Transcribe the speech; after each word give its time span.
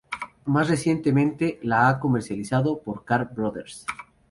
Más 0.45 0.67
recientemente, 0.67 1.59
la 1.61 1.87
ha 1.87 1.99
comercializado 1.99 2.79
por 2.81 3.05
Kar 3.05 3.35
Brothers. 3.35 3.85